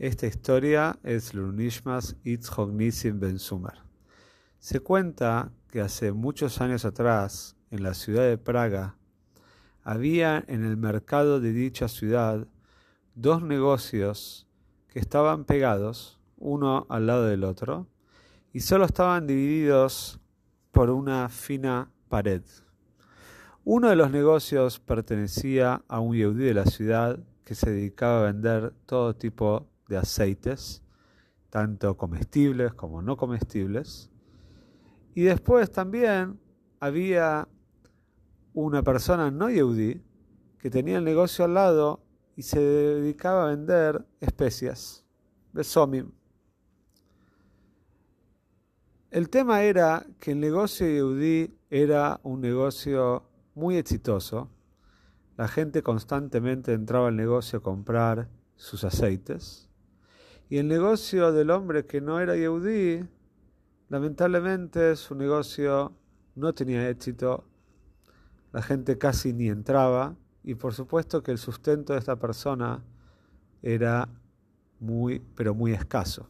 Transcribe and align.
Esta 0.00 0.26
historia 0.26 0.98
es 1.02 1.34
Lunishmas 1.34 2.16
Itzhok 2.24 2.70
Nisim 2.70 3.20
Ben 3.20 3.38
Sumer. 3.38 3.74
Se 4.58 4.80
cuenta 4.80 5.52
que 5.68 5.82
hace 5.82 6.12
muchos 6.12 6.62
años 6.62 6.86
atrás, 6.86 7.54
en 7.70 7.82
la 7.82 7.92
ciudad 7.92 8.26
de 8.26 8.38
Praga, 8.38 8.96
había 9.82 10.42
en 10.48 10.64
el 10.64 10.78
mercado 10.78 11.38
de 11.38 11.52
dicha 11.52 11.86
ciudad 11.86 12.48
dos 13.14 13.42
negocios 13.42 14.48
que 14.88 15.00
estaban 15.00 15.44
pegados, 15.44 16.18
uno 16.38 16.86
al 16.88 17.06
lado 17.06 17.26
del 17.26 17.44
otro, 17.44 17.86
y 18.54 18.60
solo 18.60 18.86
estaban 18.86 19.26
divididos 19.26 20.18
por 20.72 20.88
una 20.88 21.28
fina 21.28 21.90
pared. 22.08 22.40
Uno 23.64 23.90
de 23.90 23.96
los 23.96 24.10
negocios 24.10 24.80
pertenecía 24.80 25.84
a 25.88 26.00
un 26.00 26.16
yehudí 26.16 26.44
de 26.44 26.54
la 26.54 26.64
ciudad 26.64 27.20
que 27.44 27.54
se 27.54 27.70
dedicaba 27.70 28.20
a 28.20 28.32
vender 28.32 28.72
todo 28.86 29.14
tipo 29.14 29.69
de 29.90 29.98
aceites, 29.98 30.82
tanto 31.50 31.96
comestibles 31.96 32.72
como 32.72 33.02
no 33.02 33.16
comestibles. 33.16 34.08
Y 35.14 35.22
después 35.22 35.70
también 35.70 36.40
había 36.78 37.48
una 38.54 38.82
persona 38.82 39.30
no 39.30 39.50
yehudí 39.50 40.02
que 40.58 40.70
tenía 40.70 40.98
el 40.98 41.04
negocio 41.04 41.44
al 41.44 41.54
lado 41.54 42.00
y 42.36 42.42
se 42.42 42.60
dedicaba 42.60 43.44
a 43.44 43.48
vender 43.48 44.06
especias, 44.20 45.04
besomim. 45.52 46.12
El 49.10 49.28
tema 49.28 49.64
era 49.64 50.06
que 50.20 50.32
el 50.32 50.40
negocio 50.40 50.86
yehudí 50.86 51.52
era 51.68 52.20
un 52.22 52.40
negocio 52.40 53.24
muy 53.56 53.76
exitoso. 53.76 54.48
La 55.36 55.48
gente 55.48 55.82
constantemente 55.82 56.74
entraba 56.74 57.08
al 57.08 57.16
negocio 57.16 57.58
a 57.58 57.62
comprar 57.62 58.28
sus 58.60 58.84
aceites. 58.84 59.69
Y 60.50 60.58
el 60.58 60.66
negocio 60.66 61.30
del 61.30 61.48
hombre 61.50 61.86
que 61.86 62.00
no 62.00 62.18
era 62.18 62.34
yehudí, 62.34 63.06
lamentablemente 63.88 64.96
su 64.96 65.14
negocio 65.14 65.92
no 66.34 66.52
tenía 66.52 66.88
éxito. 66.88 67.44
La 68.52 68.60
gente 68.60 68.98
casi 68.98 69.32
ni 69.32 69.48
entraba. 69.48 70.16
Y 70.42 70.56
por 70.56 70.74
supuesto 70.74 71.22
que 71.22 71.30
el 71.30 71.38
sustento 71.38 71.92
de 71.92 72.00
esta 72.00 72.16
persona 72.16 72.82
era 73.62 74.08
muy, 74.80 75.22
pero 75.36 75.54
muy 75.54 75.72
escaso. 75.72 76.28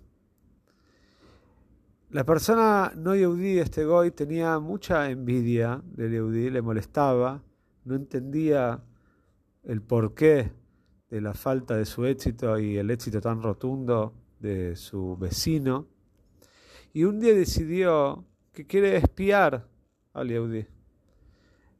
La 2.11 2.25
persona 2.25 2.93
no 2.95 3.15
yehudí, 3.15 3.59
este 3.59 3.87
goy, 3.87 4.11
tenía 4.11 4.59
mucha 4.59 5.09
envidia 5.09 5.81
del 5.83 6.13
yehudí, 6.13 6.51
le 6.51 6.61
molestaba, 6.61 7.43
no 7.87 7.95
entendía 7.95 8.83
el 9.63 9.81
porqué 9.81 10.53
de 11.11 11.21
la 11.21 11.35
falta 11.35 11.77
de 11.77 11.85
su 11.85 12.07
éxito 12.07 12.59
y 12.59 12.79
el 12.79 12.91
éxito 12.91 13.21
tan 13.21 13.43
rotundo 13.43 14.15
de 14.39 14.77
su 14.77 15.17
vecino. 15.17 15.89
Y 16.93 17.05
un 17.05 17.21
día 17.21 17.35
decidió 17.35 18.25
que 18.53 18.67
quiere 18.67 18.97
espiar 18.97 19.69
al 20.13 20.29
yehudí. 20.29 20.67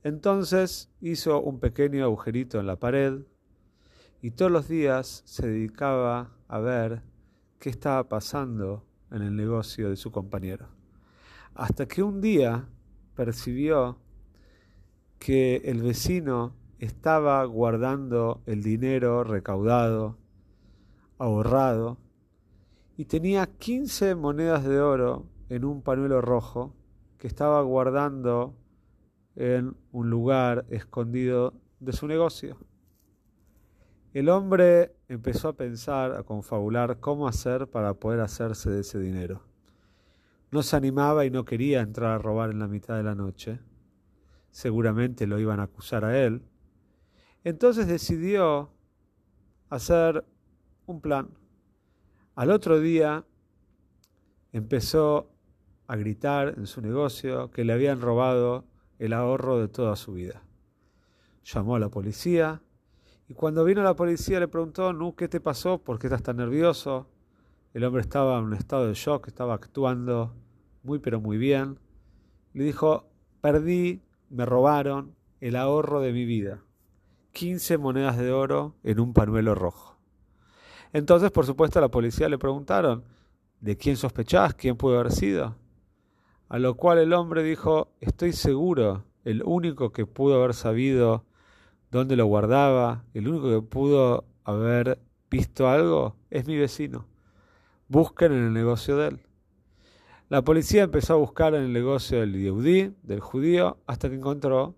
Entonces 0.03 0.91
hizo 1.01 1.41
un 1.41 1.61
pequeño 1.61 2.05
agujerito 2.05 2.59
en 2.59 2.67
la 2.67 2.77
pared 2.77 3.21
y 4.23 4.33
todos 4.33 4.51
los 4.51 4.69
días 4.69 5.23
se 5.27 5.47
dedicaba 5.47 6.37
a 6.49 6.59
ver 6.59 7.03
qué 7.59 7.71
estaba 7.71 8.09
pasando 8.09 8.85
en 9.11 9.23
el 9.23 9.37
negocio 9.37 9.91
de 9.91 9.97
su 9.97 10.11
compañero. 10.11 10.69
Hasta 11.55 11.87
que 11.87 12.03
un 12.03 12.21
día 12.21 12.69
percibió 13.15 13.99
que 15.19 15.57
el 15.65 15.83
vecino 15.83 16.55
estaba 16.81 17.45
guardando 17.45 18.43
el 18.47 18.63
dinero 18.63 19.23
recaudado, 19.23 20.17
ahorrado, 21.19 21.99
y 22.97 23.05
tenía 23.05 23.47
15 23.47 24.15
monedas 24.15 24.65
de 24.65 24.81
oro 24.81 25.27
en 25.51 25.65
un 25.65 25.83
pañuelo 25.83 26.23
rojo 26.23 26.75
que 27.19 27.27
estaba 27.27 27.61
guardando 27.63 28.57
en 29.37 29.77
un 29.93 30.09
lugar 30.09 30.65
escondido 30.71 31.53
de 31.81 31.93
su 31.93 32.07
negocio. 32.07 32.57
El 34.15 34.31
hombre 34.31 34.97
empezó 35.09 35.49
a 35.49 35.57
pensar, 35.57 36.13
a 36.13 36.23
confabular 36.23 36.99
cómo 36.99 37.29
hacer 37.29 37.69
para 37.69 37.95
poder 37.95 38.21
hacerse 38.21 38.71
de 38.71 38.81
ese 38.81 38.99
dinero. 38.99 39.43
No 40.51 40.63
se 40.63 40.77
animaba 40.77 41.27
y 41.27 41.31
no 41.31 41.45
quería 41.45 41.83
entrar 41.83 42.13
a 42.13 42.19
robar 42.19 42.51
en 42.51 42.59
la 42.59 42.69
mitad 42.69 42.97
de 42.97 43.03
la 43.03 43.15
noche. 43.15 43.61
Seguramente 44.51 45.27
lo 45.27 45.39
iban 45.39 45.61
a 45.61 45.65
acusar 45.65 46.05
a 46.05 46.19
él. 46.19 46.43
Entonces 47.45 47.87
decidió 47.87 48.71
hacer 49.69 50.25
un 50.87 51.01
plan. 51.01 51.31
Al 52.35 52.51
otro 52.51 52.81
día 52.81 53.25
empezó 54.53 55.31
a 55.87 55.97
gritar 55.97 56.55
en 56.57 56.67
su 56.67 56.81
negocio 56.81 57.51
que 57.51 57.65
le 57.65 57.73
habían 57.73 58.01
robado 58.01 58.65
el 58.99 59.13
ahorro 59.13 59.59
de 59.59 59.69
toda 59.69 59.97
su 59.97 60.13
vida. 60.13 60.43
Llamó 61.45 61.77
a 61.77 61.81
la 61.81 61.89
policía, 61.89 62.63
y 63.29 63.35
cuando 63.35 63.65
vino 63.65 63.83
la 63.83 63.95
policía 63.95 64.41
le 64.41 64.49
preguntó, 64.49 64.93
¿no? 64.93 65.15
¿Qué 65.15 65.29
te 65.29 65.41
pasó? 65.41 65.79
¿Por 65.79 65.99
qué 65.99 66.09
estás 66.09 66.23
tan 66.23 66.37
nervioso? 66.37 67.09
El 67.73 67.85
hombre 67.85 68.03
estaba 68.03 68.39
en 68.39 68.45
un 68.45 68.55
estado 68.55 68.89
de 68.89 68.95
shock, 68.95 69.29
estaba 69.29 69.55
actuando 69.55 70.35
muy 70.83 70.99
pero 70.99 71.21
muy 71.21 71.39
bien. 71.39 71.79
Le 72.53 72.65
dijo, 72.65 73.09
perdí, 73.41 74.03
me 74.29 74.45
robaron 74.45 75.15
el 75.41 75.57
ahorro 75.57 76.01
de 76.01 76.13
mi 76.13 76.25
vida. 76.25 76.63
15 77.33 77.79
monedas 77.79 78.17
de 78.17 78.33
oro 78.33 78.75
en 78.83 79.01
un 79.01 79.13
panuelo 79.13 79.55
rojo. 79.55 79.97
Entonces, 80.93 81.31
por 81.31 81.47
supuesto, 81.47 81.79
a 81.79 81.83
la 81.83 81.91
policía 81.91 82.29
le 82.29 82.39
preguntaron, 82.39 83.05
¿de 83.61 83.77
quién 83.77 83.97
sospechás? 83.97 84.55
¿Quién 84.55 84.77
puede 84.77 84.99
haber 84.99 85.13
sido? 85.13 85.57
A 86.49 86.59
lo 86.59 86.75
cual 86.75 86.99
el 86.99 87.13
hombre 87.13 87.43
dijo, 87.43 87.93
estoy 88.01 88.33
seguro, 88.33 89.05
el 89.25 89.43
único 89.45 89.93
que 89.93 90.07
pudo 90.07 90.37
haber 90.37 90.55
sabido 90.55 91.25
dónde 91.91 92.17
lo 92.17 92.27
guardaba, 92.27 93.05
el 93.15 93.29
único 93.29 93.51
que 93.51 93.67
pudo 93.67 94.25
haber 94.45 94.99
visto 95.31 95.69
algo 95.69 96.17
es 96.31 96.47
mi 96.47 96.57
vecino. 96.57 97.07
Busquen 97.89 98.33
en 98.33 98.47
el 98.47 98.53
negocio 98.53 98.97
de 98.97 99.09
él. 99.09 99.21
La 100.29 100.43
policía 100.43 100.83
empezó 100.83 101.15
a 101.15 101.19
buscar 101.19 101.55
en 101.55 101.63
el 101.63 101.73
negocio 101.73 102.21
del 102.21 102.41
yehudí, 102.41 102.95
del 103.03 103.21
judío, 103.21 103.79
hasta 103.87 104.09
que 104.09 104.15
encontró 104.15 104.77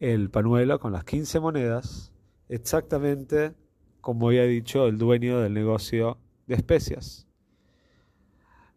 el 0.00 0.30
panuelo 0.30 0.78
con 0.78 0.92
las 0.92 1.04
15 1.04 1.40
monedas, 1.40 2.12
exactamente 2.48 3.54
como 4.00 4.28
había 4.28 4.44
dicho 4.44 4.86
el 4.86 4.98
dueño 4.98 5.40
del 5.40 5.54
negocio 5.54 6.18
de 6.46 6.54
especias. 6.54 7.26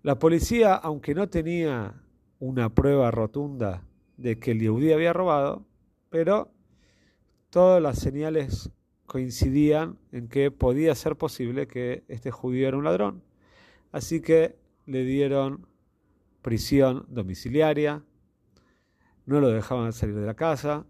La 0.01 0.17
policía, 0.17 0.75
aunque 0.75 1.13
no 1.13 1.29
tenía 1.29 1.93
una 2.39 2.73
prueba 2.73 3.11
rotunda 3.11 3.83
de 4.17 4.39
que 4.39 4.51
el 4.51 4.59
yehudí 4.59 4.93
había 4.93 5.13
robado, 5.13 5.65
pero 6.09 6.51
todas 7.49 7.81
las 7.81 7.99
señales 7.99 8.71
coincidían 9.05 9.97
en 10.11 10.29
que 10.29 10.51
podía 10.51 10.95
ser 10.95 11.17
posible 11.17 11.67
que 11.67 12.03
este 12.07 12.31
judío 12.31 12.67
era 12.67 12.77
un 12.77 12.85
ladrón. 12.85 13.23
Así 13.91 14.21
que 14.21 14.55
le 14.85 15.03
dieron 15.03 15.67
prisión 16.41 17.05
domiciliaria, 17.09 18.03
no 19.25 19.41
lo 19.41 19.49
dejaban 19.49 19.93
salir 19.93 20.15
de 20.15 20.25
la 20.25 20.35
casa, 20.35 20.85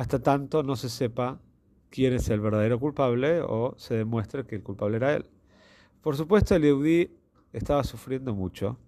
hasta 0.00 0.18
tanto 0.22 0.62
no 0.62 0.76
se 0.76 0.88
sepa 0.88 1.42
quién 1.90 2.14
es 2.14 2.30
el 2.30 2.40
verdadero 2.40 2.80
culpable 2.80 3.42
o 3.42 3.74
se 3.76 3.96
demuestre 3.96 4.46
que 4.46 4.56
el 4.56 4.62
culpable 4.62 4.96
era 4.96 5.14
él. 5.14 5.26
Por 6.00 6.16
supuesto, 6.16 6.54
el 6.54 6.64
Eudí 6.64 7.10
estaba 7.52 7.84
sufriendo 7.84 8.34
mucho, 8.34 8.78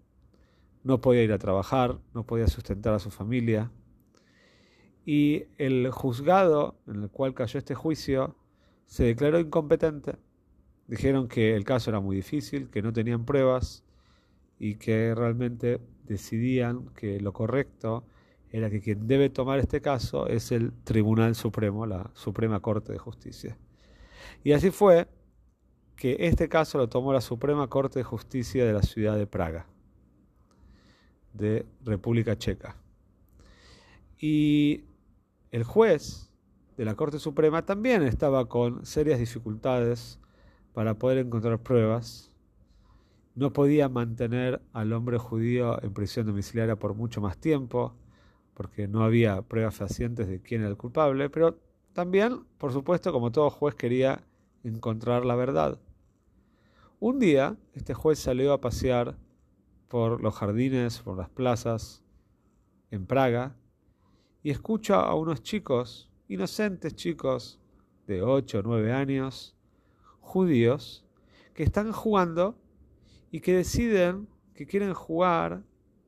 no 0.85 1.03
podía 1.03 1.23
ir 1.23 1.33
a 1.35 1.39
trabajar, 1.39 1.99
no 2.15 2.25
podía 2.25 2.49
sustentar 2.49 2.95
a 2.95 2.99
su 2.99 3.11
familia, 3.11 3.71
y 5.05 5.45
el 5.59 5.91
juzgado 5.91 6.81
en 6.87 7.03
el 7.03 7.11
cual 7.11 7.35
cayó 7.35 7.59
este 7.59 7.75
juicio 7.75 8.35
se 8.87 9.05
declaró 9.05 9.39
incompetente. 9.39 10.17
Dijeron 10.87 11.29
que 11.29 11.55
el 11.55 11.65
caso 11.65 11.91
era 11.91 12.01
muy 12.01 12.17
difícil, 12.17 12.71
que 12.71 12.81
no 12.81 12.91
tenían 12.91 13.27
pruebas 13.27 13.85
y 14.59 14.77
que 14.77 15.15
realmente 15.15 15.79
decidían 16.05 16.87
que 16.95 17.21
lo 17.21 17.35
correcto 17.35 18.07
era 18.53 18.69
que 18.69 18.81
quien 18.83 19.07
debe 19.07 19.31
tomar 19.31 19.59
este 19.59 19.81
caso 19.81 20.29
es 20.29 20.53
el 20.53 20.73
Tribunal 20.85 21.35
Supremo, 21.35 21.87
la 21.87 22.11
Suprema 22.13 22.61
Corte 22.61 22.93
de 22.93 22.99
Justicia. 22.99 23.57
Y 24.45 24.53
así 24.53 24.71
fue 24.71 25.09
que 25.97 26.17
este 26.21 26.51
caso 26.51 26.77
lo 26.77 26.89
tomó 26.89 27.15
la 27.15 27.23
Suprema 27.23 27.69
Corte 27.69 28.01
de 28.01 28.05
Justicia 28.05 28.67
de 28.67 28.75
la 28.75 28.83
ciudad 28.83 29.17
de 29.17 29.27
Praga, 29.27 29.67
de 31.33 31.65
República 31.83 32.37
Checa. 32.37 32.77
Y 34.19 34.85
el 35.51 35.65
juez 35.65 36.31
de 36.77 36.85
la 36.85 36.95
Corte 36.95 37.19
Suprema 37.19 37.65
también 37.65 38.03
estaba 38.03 38.49
con 38.51 38.85
serias 38.85 39.19
dificultades 39.19 40.21
para 40.75 40.99
poder 40.99 41.19
encontrar 41.19 41.59
pruebas. 41.59 42.31
No 43.35 43.55
podía 43.55 43.89
mantener 43.89 44.61
al 44.75 44.93
hombre 44.93 45.17
judío 45.17 45.83
en 45.83 45.95
prisión 45.95 46.27
domiciliaria 46.27 46.77
por 46.77 46.95
mucho 46.95 47.23
más 47.23 47.39
tiempo, 47.39 47.95
porque 48.55 48.89
no 48.89 49.03
había 49.03 49.43
pruebas 49.43 49.77
fehacientes 49.77 50.29
de 50.29 50.41
quién 50.41 50.63
era 50.63 50.71
el 50.71 50.77
culpable, 50.77 51.31
pero 51.31 51.59
también, 51.93 52.45
por 52.59 52.73
supuesto, 52.73 53.13
como 53.13 53.33
todo 53.33 53.51
juez 53.51 53.75
quería 53.75 54.25
encontrar 54.65 55.25
la 55.25 55.35
verdad. 55.35 55.81
Un 57.01 57.19
día, 57.19 57.57
este 57.75 57.95
juez 57.95 58.19
salió 58.19 58.53
a 58.53 58.61
pasear 58.61 59.19
por 59.89 60.23
los 60.23 60.35
jardines, 60.35 61.01
por 61.01 61.17
las 61.19 61.29
plazas, 61.29 62.03
en 62.91 63.07
Praga, 63.07 63.57
y 64.43 64.51
escucha 64.51 65.01
a 65.01 65.15
unos 65.15 65.43
chicos, 65.43 66.11
inocentes 66.29 66.95
chicos 66.95 67.61
de 68.07 68.23
8 68.23 68.61
o 68.61 68.63
9 68.63 68.93
años, 68.93 69.57
judíos, 70.21 71.05
que 71.55 71.63
están 71.63 71.93
jugando 71.93 72.57
y 73.31 73.41
que 73.41 73.55
deciden 73.55 74.29
que 74.55 74.67
quieren 74.67 74.95
jugar 74.95 75.63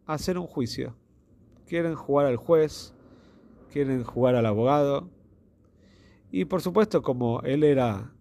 a 0.07 0.15
hacer 0.15 0.39
un 0.39 0.47
juicio. 0.47 0.95
Quieren 1.67 1.95
jugar 1.95 2.27
al 2.27 2.37
juez, 2.37 2.95
quieren 3.73 4.05
jugar 4.05 4.35
al 4.35 4.47
abogado. 4.47 5.09
Y 6.31 6.45
por 6.45 6.61
supuesto, 6.61 7.03
como 7.03 7.41
él 7.43 7.65
era 7.65 8.13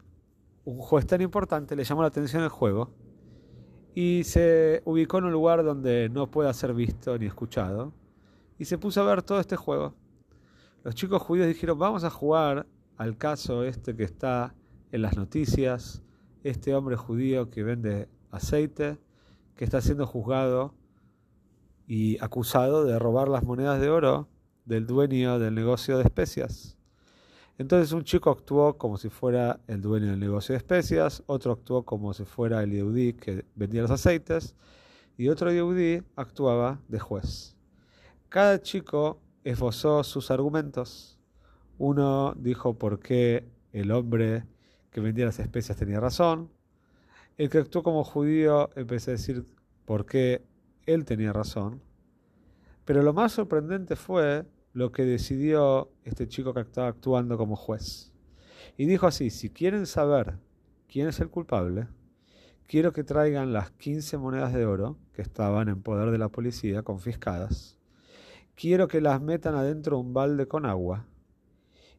un 0.65 0.77
juez 0.77 1.05
tan 1.05 1.21
importante, 1.21 1.75
le 1.75 1.83
llamó 1.83 2.01
la 2.01 2.07
atención 2.07 2.43
el 2.43 2.49
juego 2.49 2.91
y 3.95 4.23
se 4.23 4.81
ubicó 4.85 5.19
en 5.19 5.25
un 5.25 5.31
lugar 5.31 5.63
donde 5.63 6.09
no 6.09 6.31
pueda 6.31 6.53
ser 6.53 6.73
visto 6.73 7.17
ni 7.17 7.27
escuchado 7.27 7.93
y 8.57 8.65
se 8.65 8.77
puso 8.77 9.01
a 9.01 9.05
ver 9.05 9.21
todo 9.21 9.39
este 9.39 9.55
juego. 9.55 9.93
Los 10.83 10.95
chicos 10.95 11.21
judíos 11.21 11.47
dijeron, 11.47 11.77
vamos 11.77 12.03
a 12.03 12.09
jugar 12.09 12.65
al 12.97 13.17
caso 13.17 13.63
este 13.63 13.95
que 13.95 14.03
está 14.03 14.55
en 14.91 15.01
las 15.01 15.17
noticias, 15.17 16.03
este 16.43 16.73
hombre 16.75 16.95
judío 16.95 17.49
que 17.49 17.63
vende 17.63 18.09
aceite, 18.31 18.97
que 19.55 19.65
está 19.65 19.81
siendo 19.81 20.05
juzgado 20.07 20.73
y 21.87 22.17
acusado 22.23 22.85
de 22.85 22.97
robar 22.99 23.27
las 23.27 23.43
monedas 23.43 23.79
de 23.79 23.89
oro 23.89 24.27
del 24.65 24.87
dueño 24.87 25.39
del 25.39 25.55
negocio 25.55 25.97
de 25.97 26.03
especias. 26.03 26.77
Entonces 27.57 27.91
un 27.91 28.03
chico 28.03 28.31
actuó 28.31 28.77
como 28.77 28.97
si 28.97 29.09
fuera 29.09 29.59
el 29.67 29.81
dueño 29.81 30.07
del 30.07 30.19
negocio 30.19 30.53
de 30.53 30.57
especias, 30.57 31.23
otro 31.27 31.51
actuó 31.51 31.83
como 31.83 32.13
si 32.13 32.25
fuera 32.25 32.63
el 32.63 32.71
Yehudi 32.71 33.13
que 33.13 33.45
vendía 33.55 33.81
los 33.81 33.91
aceites, 33.91 34.55
y 35.17 35.29
otro 35.29 35.51
Yehudi 35.51 36.01
actuaba 36.15 36.79
de 36.87 36.99
juez. 36.99 37.55
Cada 38.29 38.59
chico 38.61 39.21
esbozó 39.43 40.03
sus 40.03 40.31
argumentos. 40.31 41.19
Uno 41.77 42.33
dijo 42.35 42.77
por 42.79 42.99
qué 42.99 43.47
el 43.71 43.91
hombre 43.91 44.45
que 44.89 45.01
vendía 45.01 45.25
las 45.25 45.39
especias 45.39 45.77
tenía 45.77 45.99
razón. 45.99 46.49
El 47.37 47.49
que 47.49 47.59
actuó 47.59 47.83
como 47.83 48.03
judío 48.03 48.71
empezó 48.75 49.11
a 49.11 49.13
decir 49.13 49.45
por 49.85 50.05
qué 50.05 50.43
él 50.85 51.05
tenía 51.05 51.33
razón. 51.33 51.81
Pero 52.85 53.01
lo 53.01 53.13
más 53.13 53.31
sorprendente 53.33 53.95
fue 53.95 54.45
lo 54.73 54.91
que 54.91 55.03
decidió 55.03 55.91
este 56.03 56.27
chico 56.27 56.53
que 56.53 56.61
estaba 56.61 56.87
actuando 56.87 57.37
como 57.37 57.55
juez. 57.55 58.11
Y 58.77 58.85
dijo 58.85 59.07
así, 59.07 59.29
si 59.29 59.49
quieren 59.49 59.85
saber 59.85 60.37
quién 60.87 61.07
es 61.07 61.19
el 61.19 61.29
culpable, 61.29 61.87
quiero 62.67 62.91
que 62.91 63.03
traigan 63.03 63.53
las 63.53 63.71
15 63.71 64.17
monedas 64.17 64.53
de 64.53 64.65
oro 64.65 64.97
que 65.13 65.21
estaban 65.21 65.69
en 65.69 65.81
poder 65.81 66.11
de 66.11 66.17
la 66.17 66.29
policía 66.29 66.83
confiscadas. 66.83 67.77
Quiero 68.55 68.87
que 68.87 69.01
las 69.01 69.21
metan 69.21 69.55
adentro 69.55 69.97
de 69.97 70.03
un 70.03 70.13
balde 70.13 70.47
con 70.47 70.65
agua. 70.65 71.05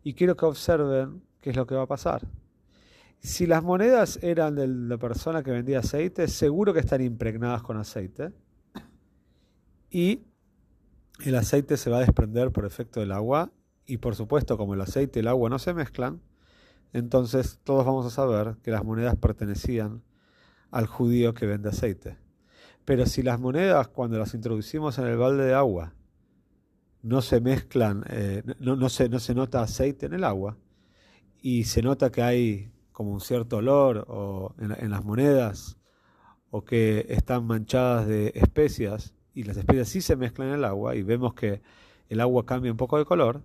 Y 0.03 0.15
quiero 0.15 0.37
que 0.37 0.45
observen 0.45 1.23
qué 1.41 1.51
es 1.51 1.57
lo 1.57 1.67
que 1.67 1.75
va 1.75 1.83
a 1.83 1.87
pasar. 1.87 2.27
Si 3.21 3.47
las 3.47 3.63
monedas 3.63 4.19
eran 4.23 4.55
de 4.55 4.69
la 4.69 4.99
persona 4.99 5.43
que 5.43 5.51
vendía 5.51 5.79
aceite, 5.79 6.29
seguro 6.29 6.75
que 6.75 6.81
están 6.81 7.01
impregnadas 7.01 7.63
con 7.63 7.79
aceite. 7.79 8.33
Y 9.95 10.25
el 11.25 11.37
aceite 11.37 11.77
se 11.77 11.89
va 11.89 11.99
a 11.99 12.01
desprender 12.01 12.51
por 12.51 12.67
efecto 12.67 12.99
del 12.99 13.13
agua. 13.13 13.53
Y 13.87 13.99
por 13.99 14.17
supuesto, 14.17 14.59
como 14.59 14.75
el 14.75 14.81
aceite 14.81 15.21
y 15.21 15.23
el 15.23 15.29
agua 15.29 15.49
no 15.49 15.61
se 15.61 15.73
mezclan, 15.73 16.21
entonces 16.93 17.61
todos 17.63 17.87
vamos 17.87 18.05
a 18.05 18.11
saber 18.11 18.57
que 18.65 18.73
las 18.73 18.83
monedas 18.83 19.15
pertenecían 19.15 20.03
al 20.73 20.89
judío 20.89 21.33
que 21.33 21.47
vende 21.47 21.69
aceite. 21.69 22.19
Pero 22.85 23.07
si 23.07 23.23
las 23.23 23.39
monedas, 23.39 23.87
cuando 23.87 24.19
las 24.19 24.35
introducimos 24.35 24.99
en 24.99 25.07
el 25.07 25.17
balde 25.17 25.45
de 25.45 25.55
agua, 25.55 25.95
no 27.03 27.23
se 27.23 27.41
mezclan, 27.41 28.05
eh, 28.09 28.43
no, 28.59 28.89
se, 28.89 29.09
no 29.09 29.21
se 29.21 29.33
nota 29.33 29.63
aceite 29.63 30.07
en 30.07 30.15
el 30.15 30.25
agua, 30.25 30.59
y 31.41 31.65
se 31.65 31.83
nota 31.83 32.11
que 32.11 32.23
hay 32.23 32.73
como 32.91 33.13
un 33.13 33.21
cierto 33.21 33.59
olor 33.59 34.53
en, 34.59 34.91
las 34.91 35.05
monedas 35.05 35.79
o 36.51 36.65
que 36.65 37.07
están 37.11 37.47
manchadas 37.47 38.09
de 38.09 38.33
especias 38.35 39.15
y 39.35 39.45
las 39.45 39.57
especias 39.57 39.89
sí 39.89 40.01
se 40.01 40.17
mezclan 40.17 40.49
en 40.49 40.55
el 40.55 40.65
agua 40.65 40.95
y 40.95 41.03
vemos 41.03 41.35
que 41.35 41.63
el 42.09 42.21
agua 42.21 42.47
cambia 42.47 42.71
un 42.71 42.77
poco 42.77 42.99
de 42.99 43.05
color, 43.05 43.43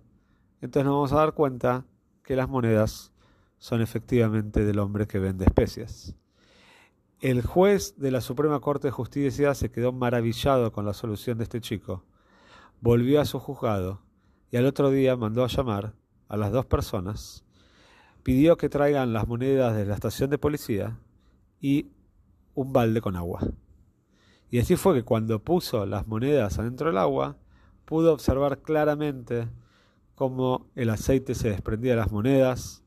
entonces 0.60 0.84
nos 0.84 0.94
vamos 0.94 1.12
a 1.12 1.16
dar 1.16 1.34
cuenta 1.34 1.84
que 2.22 2.36
las 2.36 2.48
monedas 2.48 3.12
son 3.58 3.82
efectivamente 3.82 4.64
del 4.64 4.78
hombre 4.78 5.06
que 5.06 5.18
vende 5.18 5.44
especias. 5.44 6.14
El 7.20 7.42
juez 7.42 7.96
de 7.98 8.10
la 8.10 8.20
Suprema 8.20 8.60
Corte 8.60 8.88
de 8.88 8.92
Justicia 8.92 9.54
se 9.54 9.70
quedó 9.70 9.92
maravillado 9.92 10.72
con 10.72 10.86
la 10.86 10.94
solución 10.94 11.38
de 11.38 11.44
este 11.44 11.60
chico. 11.60 12.04
Volvió 12.80 13.20
a 13.20 13.26
su 13.26 13.38
juzgado 13.38 14.00
y 14.50 14.56
al 14.56 14.64
otro 14.64 14.90
día 14.90 15.16
mandó 15.16 15.44
a 15.44 15.48
llamar 15.48 15.94
a 16.28 16.36
las 16.36 16.50
dos 16.52 16.64
personas 16.64 17.44
pidió 18.22 18.56
que 18.56 18.68
traigan 18.68 19.12
las 19.12 19.26
monedas 19.26 19.74
de 19.74 19.86
la 19.86 19.94
estación 19.94 20.30
de 20.30 20.38
policía 20.38 20.98
y 21.60 21.88
un 22.54 22.72
balde 22.72 23.00
con 23.00 23.16
agua. 23.16 23.40
Y 24.50 24.58
así 24.58 24.76
fue 24.76 24.94
que 24.94 25.04
cuando 25.04 25.42
puso 25.42 25.86
las 25.86 26.06
monedas 26.06 26.58
adentro 26.58 26.88
del 26.88 26.98
agua, 26.98 27.36
pudo 27.84 28.12
observar 28.12 28.62
claramente 28.62 29.48
cómo 30.14 30.66
el 30.74 30.90
aceite 30.90 31.34
se 31.34 31.50
desprendía 31.50 31.92
de 31.92 31.98
las 31.98 32.12
monedas, 32.12 32.82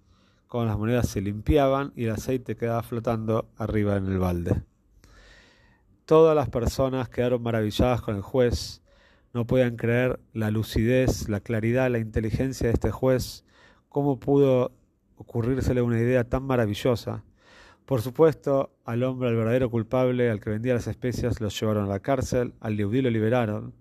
cómo 0.48 0.66
las 0.66 0.78
monedas 0.78 1.08
se 1.08 1.22
limpiaban 1.22 1.94
y 1.96 2.06
el 2.06 2.12
aceite 2.12 2.56
quedaba 2.56 2.84
flotando 2.84 3.50
arriba 3.58 3.96
en 3.96 4.08
el 4.08 4.20
balde. 4.20 4.62
Todas 6.06 6.36
las 6.36 6.50
personas 6.50 7.08
quedaron 7.08 7.42
maravilladas 7.42 8.02
con 8.02 8.16
el 8.16 8.22
juez, 8.22 8.82
no 9.34 9.48
podían 9.48 9.78
creer 9.78 10.20
la 10.34 10.52
lucidez, 10.52 11.28
la 11.28 11.40
claridad, 11.40 11.90
la 11.90 12.00
inteligencia 12.00 12.68
de 12.68 12.74
este 12.74 12.92
juez, 12.92 13.46
cómo 13.90 14.20
pudo 14.20 14.74
ocurrírsele 15.16 15.82
una 15.82 16.00
idea 16.00 16.24
tan 16.24 16.44
maravillosa. 16.44 17.24
Por 17.86 18.02
supuesto, 18.02 18.76
al 18.86 19.04
hombre, 19.04 19.30
al 19.30 19.36
verdadero 19.36 19.70
culpable, 19.70 20.30
al 20.30 20.40
que 20.40 20.50
vendía 20.50 20.74
las 20.74 20.88
especias, 20.88 21.42
lo 21.42 21.50
llevaron 21.50 21.86
a 21.86 21.88
la 21.88 22.00
cárcel, 22.00 22.54
al 22.62 22.78
Yehudí 22.78 23.02
lo 23.02 23.10
liberaron. 23.10 23.74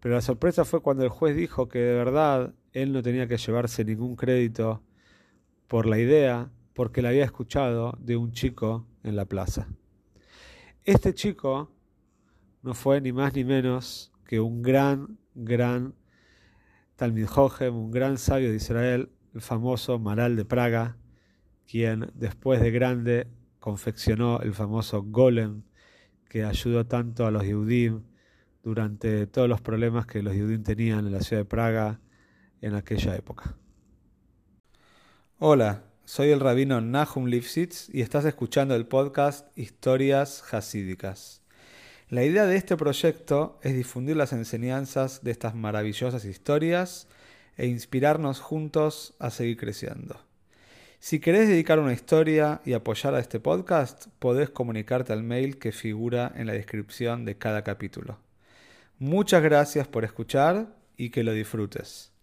Pero 0.00 0.14
la 0.14 0.22
sorpresa 0.22 0.64
fue 0.64 0.80
cuando 0.80 1.04
el 1.04 1.10
juez 1.10 1.36
dijo 1.36 1.68
que 1.68 1.78
de 1.78 1.94
verdad 1.94 2.54
él 2.72 2.92
no 2.92 3.02
tenía 3.02 3.26
que 3.26 3.36
llevarse 3.36 3.84
ningún 3.84 4.16
crédito 4.16 4.82
por 5.66 5.86
la 5.86 5.98
idea, 5.98 6.50
porque 6.74 7.02
la 7.02 7.10
había 7.10 7.24
escuchado 7.24 7.96
de 8.00 8.16
un 8.16 8.32
chico 8.32 8.86
en 9.02 9.16
la 9.16 9.24
plaza. 9.26 9.68
Este 10.84 11.12
chico 11.14 11.72
no 12.62 12.74
fue 12.74 13.00
ni 13.00 13.12
más 13.12 13.34
ni 13.34 13.44
menos 13.44 14.12
que 14.24 14.40
un 14.40 14.62
gran, 14.62 15.18
gran 15.34 15.94
Talmid 16.96 17.26
un 17.70 17.90
gran 17.90 18.16
sabio 18.16 18.48
de 18.48 18.56
Israel, 18.56 19.10
el 19.34 19.42
famoso 19.42 19.98
Maral 19.98 20.34
de 20.34 20.46
Praga, 20.46 20.96
quien 21.70 22.10
después 22.14 22.60
de 22.60 22.70
grande 22.70 23.26
confeccionó 23.60 24.40
el 24.40 24.54
famoso 24.54 25.02
Golem, 25.02 25.62
que 26.28 26.44
ayudó 26.44 26.86
tanto 26.86 27.26
a 27.26 27.30
los 27.30 27.44
Yehudim 27.44 28.02
durante 28.62 29.26
todos 29.26 29.48
los 29.48 29.60
problemas 29.60 30.06
que 30.06 30.22
los 30.22 30.34
Yehudim 30.34 30.62
tenían 30.62 31.06
en 31.06 31.12
la 31.12 31.20
ciudad 31.20 31.42
de 31.42 31.48
Praga 31.48 32.00
en 32.60 32.74
aquella 32.74 33.16
época. 33.16 33.56
Hola, 35.38 35.84
soy 36.04 36.30
el 36.30 36.40
rabino 36.40 36.80
Nahum 36.80 37.26
Lifshitz 37.26 37.88
y 37.92 38.00
estás 38.00 38.24
escuchando 38.24 38.74
el 38.74 38.86
podcast 38.86 39.46
Historias 39.58 40.42
Hasídicas. 40.52 41.42
La 42.08 42.24
idea 42.24 42.46
de 42.46 42.56
este 42.56 42.76
proyecto 42.76 43.58
es 43.62 43.74
difundir 43.74 44.16
las 44.16 44.32
enseñanzas 44.32 45.24
de 45.24 45.32
estas 45.32 45.56
maravillosas 45.56 46.24
historias 46.24 47.08
e 47.56 47.66
inspirarnos 47.66 48.40
juntos 48.40 49.14
a 49.18 49.30
seguir 49.30 49.56
creciendo. 49.56 50.25
Si 50.98 51.20
querés 51.20 51.48
dedicar 51.48 51.78
una 51.78 51.92
historia 51.92 52.60
y 52.64 52.72
apoyar 52.72 53.14
a 53.14 53.20
este 53.20 53.38
podcast, 53.38 54.06
podés 54.18 54.50
comunicarte 54.50 55.12
al 55.12 55.22
mail 55.22 55.58
que 55.58 55.70
figura 55.72 56.32
en 56.34 56.46
la 56.46 56.54
descripción 56.54 57.24
de 57.24 57.36
cada 57.36 57.62
capítulo. 57.62 58.18
Muchas 58.98 59.42
gracias 59.42 59.86
por 59.86 60.04
escuchar 60.04 60.74
y 60.96 61.10
que 61.10 61.22
lo 61.22 61.32
disfrutes. 61.32 62.15